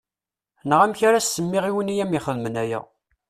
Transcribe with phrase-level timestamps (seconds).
[0.69, 2.79] Neɣ amek ara as-semmiɣ i win i am-ixedmen aya.